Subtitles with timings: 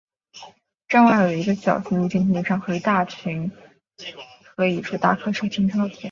[0.87, 2.73] 站外有一个小型露天停车场和
[4.65, 5.95] 一处大客车停靠点。